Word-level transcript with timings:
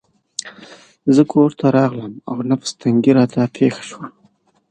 زه 1.15 1.21
کورته 1.31 1.65
راغلم 1.77 2.13
او 2.29 2.35
نفس 2.49 2.69
تنګي 2.81 3.11
راته 3.17 3.41
پېښه 3.57 3.83
شوه. 3.89 4.05